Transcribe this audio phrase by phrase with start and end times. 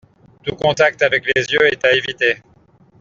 [0.41, 2.41] Tout contact avec les yeux est à éviter.